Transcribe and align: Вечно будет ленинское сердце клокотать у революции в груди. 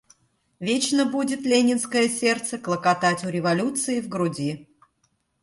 Вечно 0.59 1.05
будет 1.05 1.41
ленинское 1.41 2.09
сердце 2.09 2.57
клокотать 2.57 3.23
у 3.23 3.29
революции 3.29 4.01
в 4.01 4.09
груди. 4.09 4.67